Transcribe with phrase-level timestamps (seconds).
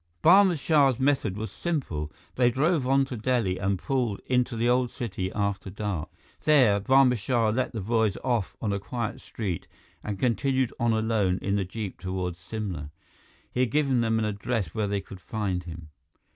[0.23, 2.11] Barma Shah's method was simple.
[2.33, 6.09] They drove on to Delhi and pulled into the old city after dark.
[6.43, 9.67] There, Barma Shah let the boys off on a quiet street
[10.03, 12.89] and continued on alone in the jeep toward Simla.
[13.51, 15.89] He had given them an address where they could find him.